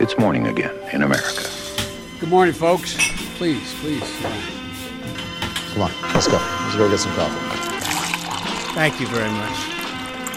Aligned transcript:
It's 0.00 0.16
morning 0.16 0.46
again 0.46 0.70
in 0.92 1.02
America. 1.02 1.42
Good 2.20 2.30
morning, 2.30 2.54
folks. 2.54 2.94
Please, 3.36 3.74
please. 3.80 4.06
Come 5.72 5.82
on, 5.82 5.90
let's 6.14 6.28
go. 6.28 6.38
Let's 6.38 6.76
go 6.76 6.88
get 6.88 7.00
some 7.00 7.12
coffee. 7.18 7.42
Thank 8.74 9.00
you 9.00 9.08
very 9.08 9.30
much. 9.30 9.58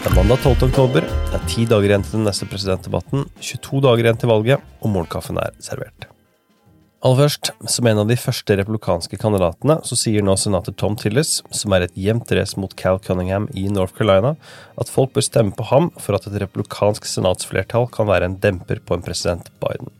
Det 0.02 0.10
er 0.10 0.14
mandag 0.14 0.42
12. 0.42 0.62
oktober. 0.62 1.00
Det 1.30 1.38
er 1.38 1.46
ti 1.46 1.66
dager 1.70 1.92
igjen 1.92 2.02
til 2.02 2.18
den 2.18 2.26
neste 2.26 2.48
presidentdebatten, 2.50 3.28
22 3.38 3.84
dager 3.86 4.02
igjen 4.02 4.18
til 4.18 4.32
valget, 4.34 4.66
og 4.82 4.90
morgenkaffen 4.90 5.38
er 5.38 5.54
servert. 5.62 6.11
Aller 7.02 7.18
først, 7.18 7.48
som 7.66 7.86
en 7.90 7.98
av 7.98 8.06
de 8.06 8.14
første 8.14 8.54
republikanske 8.60 9.16
kandidatene, 9.18 9.80
så 9.82 9.96
sier 9.98 10.22
nå 10.22 10.36
senator 10.38 10.74
Tom 10.78 10.94
Tillis, 10.94 11.40
som 11.50 11.72
er 11.74 11.88
et 11.88 11.96
jevnt 11.98 12.30
race 12.38 12.54
mot 12.62 12.76
Cal 12.78 13.00
Cunningham 13.02 13.48
i 13.58 13.64
North 13.74 13.96
Carolina, 13.96 14.36
at 14.78 14.92
folk 14.92 15.10
bør 15.16 15.26
stemme 15.26 15.50
på 15.58 15.66
ham 15.72 15.88
for 15.98 16.14
at 16.14 16.28
et 16.30 16.36
republikansk 16.44 17.08
senatsflertall 17.10 17.88
kan 17.90 18.06
være 18.06 18.28
en 18.30 18.36
demper 18.44 18.78
på 18.86 18.94
en 18.94 19.02
president 19.02 19.50
Biden. 19.64 19.90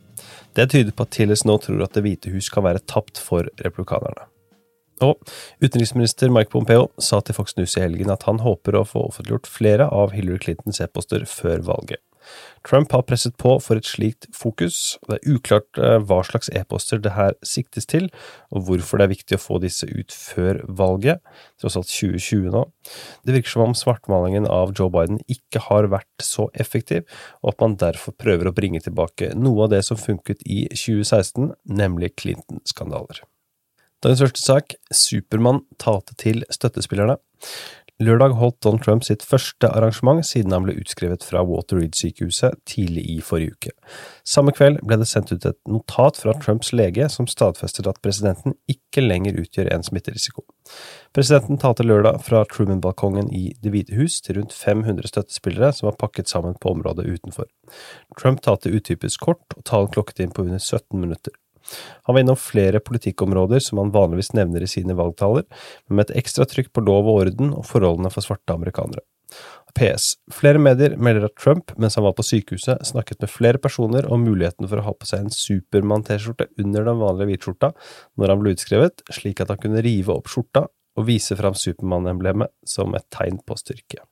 Det 0.55 0.69
tyder 0.71 0.95
på 0.95 1.03
at 1.03 1.11
Tillis 1.17 1.43
nå 1.43 1.57
tror 1.59 1.83
at 1.83 1.97
Det 1.97 2.05
hvite 2.05 2.31
hus 2.31 2.47
kan 2.53 2.63
være 2.63 2.85
tapt 2.87 3.19
for 3.19 3.51
republikanerne. 3.59 4.29
Og 5.03 5.19
utenriksminister 5.59 6.31
Mike 6.31 6.53
Pompeo 6.55 6.87
sa 7.03 7.19
til 7.19 7.35
Fox 7.35 7.57
News 7.59 7.75
i 7.75 7.83
helgen 7.83 8.15
at 8.15 8.23
han 8.29 8.39
håper 8.39 8.79
å 8.79 8.87
få 8.87 9.09
offentliggjort 9.09 9.51
flere 9.51 9.91
av 9.91 10.15
Hillary 10.15 10.39
Clintons 10.39 10.79
e-poster 10.79 11.27
før 11.27 11.67
valget. 11.67 11.99
Trump 12.67 12.93
har 12.95 13.03
presset 13.07 13.35
på 13.39 13.55
for 13.63 13.79
et 13.79 13.87
slikt 13.87 14.27
fokus. 14.35 14.97
Det 15.07 15.17
er 15.17 15.35
uklart 15.35 15.79
eh, 15.81 15.97
hva 16.03 16.21
slags 16.27 16.51
e-poster 16.55 17.01
det 17.03 17.15
her 17.17 17.35
siktes 17.45 17.89
til, 17.89 18.09
og 18.53 18.67
hvorfor 18.67 18.99
det 18.99 19.07
er 19.07 19.13
viktig 19.15 19.37
å 19.37 19.43
få 19.43 19.59
disse 19.63 19.89
ut 19.89 20.15
før 20.15 20.61
valget, 20.67 21.21
tross 21.61 21.77
alt 21.79 21.91
2020 21.91 22.53
nå. 22.53 22.63
Det 23.23 23.35
virker 23.37 23.55
som 23.55 23.65
om 23.67 23.75
svartmalingen 23.77 24.47
av 24.47 24.73
Joe 24.77 24.91
Biden 24.93 25.21
ikke 25.31 25.65
har 25.67 25.91
vært 25.93 26.23
så 26.23 26.47
effektiv, 26.53 27.05
og 27.43 27.53
at 27.53 27.65
man 27.65 27.77
derfor 27.81 28.15
prøver 28.15 28.49
å 28.49 28.55
bringe 28.55 28.83
tilbake 28.83 29.33
noe 29.35 29.67
av 29.67 29.75
det 29.75 29.83
som 29.87 29.99
funket 29.99 30.45
i 30.47 30.65
2016, 30.71 31.53
nemlig 31.69 32.15
Clinton-skandaler. 32.19 33.23
Dagens 34.03 34.19
første 34.19 34.41
sak, 34.43 34.73
Supermann 34.91 35.61
talte 35.79 36.15
til 36.19 36.41
støttespillerne. 36.51 37.15
Lørdag 38.03 38.33
holdt 38.35 38.57
Don 38.65 38.79
Trump 38.81 39.03
sitt 39.05 39.21
første 39.23 39.69
arrangement 39.69 40.25
siden 40.27 40.51
han 40.55 40.65
ble 40.65 40.75
utskrevet 40.81 41.23
fra 41.23 41.43
Water 41.47 41.77
Reed-sykehuset 41.79 42.57
tidlig 42.67 43.03
i 43.13 43.17
forrige 43.23 43.53
uke. 43.53 43.73
Samme 44.27 44.51
kveld 44.55 44.81
ble 44.83 44.97
det 44.99 45.07
sendt 45.07 45.31
ut 45.31 45.45
et 45.47 45.59
notat 45.69 46.17
fra 46.19 46.33
Trumps 46.41 46.73
lege 46.75 47.07
som 47.13 47.29
stadfestet 47.29 47.87
at 47.87 48.01
presidenten 48.03 48.57
ikke 48.71 49.05
lenger 49.05 49.37
utgjør 49.43 49.69
en 49.75 49.85
smitterisiko. 49.87 50.43
Presidenten 51.15 51.61
talte 51.61 51.85
lørdag 51.85 52.19
fra 52.25 52.43
Truman-balkongen 52.49 53.29
i 53.35 53.53
Det 53.63 53.71
hvite 53.71 53.95
hus 53.99 54.19
til 54.25 54.39
rundt 54.39 54.55
500 54.57 55.07
støttespillere 55.13 55.71
som 55.77 55.91
var 55.91 55.99
pakket 56.01 56.31
sammen 56.31 56.57
på 56.59 56.73
området 56.73 57.07
utenfor. 57.07 57.47
Trump 58.19 58.43
talte 58.43 58.73
utypisk 58.73 59.29
kort, 59.29 59.45
og 59.55 59.63
talen 59.69 59.93
klokket 59.93 60.25
inn 60.25 60.35
på 60.35 60.47
under 60.47 60.59
17 60.59 60.99
minutter. 60.99 61.35
Han 62.07 62.15
var 62.15 62.23
innom 62.23 62.39
flere 62.39 62.81
politikkområder 62.83 63.63
som 63.63 63.81
han 63.81 63.93
vanligvis 63.93 64.33
nevner 64.37 64.63
i 64.63 64.69
sine 64.69 64.95
valgtaler, 64.97 65.47
men 65.87 65.99
med 65.99 66.09
et 66.09 66.21
ekstra 66.23 66.47
trykk 66.49 66.73
på 66.73 66.85
lov 66.85 67.07
og 67.07 67.23
orden 67.23 67.53
og 67.57 67.67
forholdene 67.69 68.11
for 68.13 68.25
svarte 68.25 68.55
amerikanere. 68.55 69.03
PS. 69.73 70.11
Flere 70.29 70.61
medier 70.61 70.93
melder 71.01 71.25
at 71.25 71.37
Trump, 71.41 71.73
mens 71.81 71.97
han 71.97 72.05
var 72.05 72.13
på 72.13 72.25
sykehuset, 72.25 72.85
snakket 72.85 73.23
med 73.23 73.31
flere 73.33 73.61
personer 73.61 74.05
om 74.05 74.21
muligheten 74.21 74.69
for 74.69 74.79
å 74.79 74.85
ha 74.85 74.93
på 74.93 75.09
seg 75.09 75.23
en 75.23 75.33
Supermann-T-skjorte 75.33 76.51
under 76.61 76.85
den 76.85 77.01
vanlige 77.01 77.31
hvitskjorta 77.31 77.71
når 78.21 78.33
han 78.35 78.43
ble 78.43 78.53
utskrevet, 78.53 79.05
slik 79.09 79.41
at 79.41 79.49
han 79.53 79.61
kunne 79.63 79.81
rive 79.85 80.13
opp 80.13 80.29
skjorta 80.29 80.67
og 80.69 81.07
vise 81.09 81.37
fram 81.39 81.57
Supermann-emblemet 81.57 82.53
som 82.69 82.93
et 82.93 83.09
tegn 83.13 83.41
på 83.41 83.57
styrke. 83.57 84.03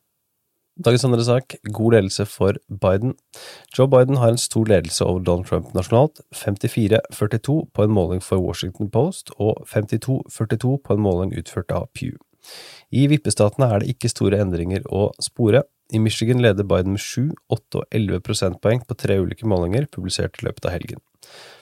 Dagens 0.80 1.04
andre 1.04 1.24
sak, 1.28 1.56
god 1.68 1.94
ledelse 1.94 2.24
for 2.26 2.56
Biden. 2.72 3.18
Joe 3.76 3.90
Biden 3.92 4.18
har 4.22 4.32
en 4.32 4.40
stor 4.40 4.66
ledelse 4.66 5.04
over 5.04 5.20
Donald 5.20 5.50
Trump 5.50 5.74
nasjonalt, 5.76 6.22
54-42 6.32 7.58
på 7.76 7.84
en 7.84 7.92
måling 7.92 8.24
for 8.24 8.40
Washington 8.40 8.90
Post 8.90 9.34
og 9.38 9.66
52-42 9.68 10.78
på 10.80 10.96
en 10.96 11.04
måling 11.04 11.36
utført 11.36 11.76
av 11.76 11.90
Pew. 11.94 12.16
I 12.90 13.04
vippestatene 13.12 13.68
er 13.68 13.84
det 13.84 13.92
ikke 13.92 14.14
store 14.14 14.40
endringer 14.40 14.88
å 14.88 15.10
spore. 15.20 15.66
I 15.92 16.00
Michigan 16.00 16.40
leder 16.40 16.64
Biden 16.64 16.96
med 16.96 17.04
7, 17.04 17.36
8 17.52 17.84
og 17.84 17.86
11 17.92 18.24
prosentpoeng 18.24 18.86
på 18.88 18.96
tre 18.96 19.20
ulike 19.20 19.46
målinger 19.46 19.92
publisert 19.92 20.40
i 20.40 20.48
løpet 20.48 20.72
av 20.72 20.78
helgen. 20.80 21.04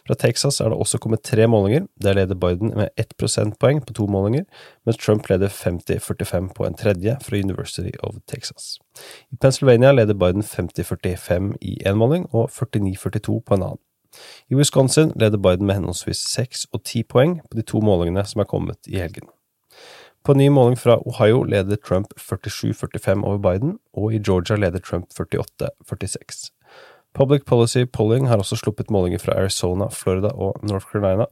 Fra 0.08 0.16
Texas 0.16 0.60
er 0.62 0.72
det 0.72 0.78
også 0.80 0.98
kommet 0.98 1.22
tre 1.24 1.48
målinger. 1.48 1.88
Der 2.02 2.14
leder 2.14 2.36
Biden 2.36 2.72
med 2.76 2.90
ett 2.98 3.14
prosentpoeng 3.18 3.82
på 3.86 3.94
to 3.94 4.08
målinger, 4.08 4.46
mens 4.86 4.98
Trump 4.98 5.30
leder 5.30 5.48
50-45 5.48 6.54
på 6.56 6.66
en 6.66 6.78
tredje 6.80 7.18
fra 7.22 7.38
University 7.38 7.92
of 8.00 8.16
Texas. 8.28 8.80
I 9.32 9.36
Pennsylvania 9.36 9.92
leder 9.92 10.14
Biden 10.14 10.42
50-45 10.42 11.54
i 11.62 11.78
én 11.86 12.00
måling 12.00 12.26
og 12.34 12.50
49-42 12.50 13.40
på 13.40 13.54
en 13.54 13.64
annen. 13.64 13.84
I 14.50 14.56
Wisconsin 14.56 15.12
leder 15.16 15.38
Biden 15.38 15.66
med 15.66 15.76
henholdsvis 15.76 16.18
6 16.18 16.66
og 16.74 16.84
10 16.84 17.04
poeng 17.04 17.42
på 17.52 17.58
de 17.58 17.62
to 17.62 17.82
målingene 17.82 18.26
som 18.26 18.42
er 18.42 18.50
kommet 18.50 18.88
i 18.88 18.98
helgen. 18.98 19.30
På 20.26 20.32
en 20.32 20.38
ny 20.38 20.50
måling 20.50 20.78
fra 20.78 20.98
Ohio 21.06 21.44
leder 21.44 21.76
Trump 21.76 22.08
47-45 22.20 23.24
over 23.24 23.38
Biden, 23.38 23.78
og 23.94 24.14
i 24.14 24.20
Georgia 24.20 24.56
leder 24.56 24.80
Trump 24.80 25.06
48-46. 25.14 26.50
Public 27.14 27.46
Policy 27.46 27.86
Polling 27.94 28.28
har 28.28 28.38
også 28.38 28.56
sluppet 28.60 28.92
målinger 28.92 29.20
fra 29.20 29.34
Arizona, 29.40 29.90
Florida 29.90 30.28
og 30.28 30.60
North 30.64 30.86
Carolina, 30.92 31.26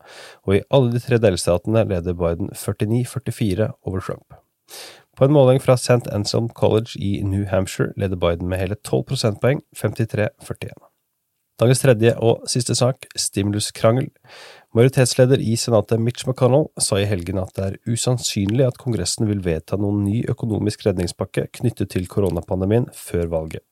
og 0.46 0.56
i 0.56 0.64
alle 0.74 0.92
de 0.92 1.00
tre 1.00 1.20
delstatene 1.22 1.86
leder 1.86 2.18
Biden 2.18 2.50
49-44 2.54 3.72
over 3.86 4.00
Trump. 4.00 4.34
På 5.18 5.26
en 5.26 5.34
måling 5.34 5.62
fra 5.62 5.78
St. 5.78 6.08
Anselm 6.14 6.50
College 6.50 7.00
i 7.00 7.22
New 7.24 7.46
Hampshire 7.46 7.94
leder 7.98 8.16
Biden 8.16 8.50
med 8.50 8.58
hele 8.58 8.76
12 8.76 9.04
prosentpoeng, 9.04 9.62
53-41. 9.78 10.74
Dagens 11.58 11.80
tredje 11.82 12.14
og 12.22 12.44
siste 12.46 12.76
sak, 12.78 13.06
stimuluskrangel. 13.18 14.12
Majoritetsleder 14.76 15.40
i 15.40 15.54
Senatet 15.56 16.00
Mitch 16.00 16.28
McConnell 16.28 16.66
sa 16.84 16.98
i 17.00 17.06
helgen 17.08 17.40
at 17.40 17.54
det 17.56 17.64
er 17.64 17.78
usannsynlig 17.88 18.66
at 18.68 18.76
Kongressen 18.82 19.24
vil 19.30 19.40
vedta 19.46 19.78
noen 19.80 20.02
ny 20.04 20.18
økonomisk 20.28 20.84
redningspakke 20.84 21.46
knyttet 21.56 21.94
til 21.94 22.08
koronapandemien 22.12 22.90
før 22.92 23.30
valget. 23.32 23.64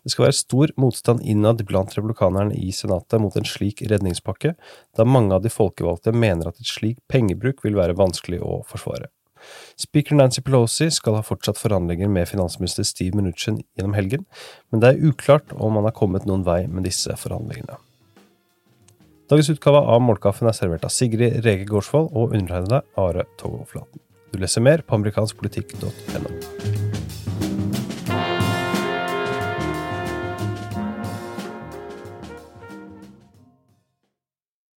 Det 0.00 0.14
skal 0.14 0.24
være 0.24 0.38
stor 0.38 0.72
motstand 0.80 1.20
innad 1.20 1.60
blant 1.68 1.92
republikanerne 1.98 2.56
i 2.56 2.72
Senatet 2.72 3.20
mot 3.20 3.36
en 3.36 3.48
slik 3.48 3.82
redningspakke, 3.90 4.54
da 4.96 5.04
mange 5.04 5.36
av 5.36 5.44
de 5.44 5.52
folkevalgte 5.52 6.14
mener 6.16 6.48
at 6.48 6.62
et 6.62 6.70
slik 6.70 6.96
pengebruk 7.12 7.60
vil 7.66 7.76
være 7.76 7.98
vanskelig 7.98 8.40
å 8.40 8.62
forsvare. 8.70 9.10
Speaker 9.78 10.16
Nancy 10.16 10.40
Pelosi 10.42 10.88
skal 10.90 11.18
ha 11.18 11.26
fortsatt 11.26 11.60
forhandlinger 11.60 12.08
med 12.10 12.26
finansminister 12.30 12.88
Steve 12.88 13.20
Mnuchin 13.20 13.60
gjennom 13.76 13.94
helgen, 13.94 14.24
men 14.72 14.80
det 14.80 14.94
er 14.94 15.12
uklart 15.12 15.52
om 15.54 15.76
han 15.76 15.86
har 15.86 15.94
kommet 16.00 16.26
noen 16.26 16.48
vei 16.48 16.64
med 16.66 16.88
disse 16.88 17.14
forhandlingene. 17.20 17.78
Dagens 19.28 19.50
utgave 19.52 19.80
av 19.84 20.00
Målkaffen 20.00 20.48
er 20.48 20.56
servert 20.56 20.86
av 20.88 20.92
Sigrid 20.94 21.42
Rege 21.44 21.66
Gårdsvold 21.68 22.14
og 22.16 22.32
undertegnede 22.32 22.80
Are 22.96 23.26
Togoflaten. 23.36 24.00
Du 24.32 24.40
leser 24.40 24.64
mer 24.64 24.80
på 24.80 24.96
amerikanskpolitikk.no. 24.96 26.47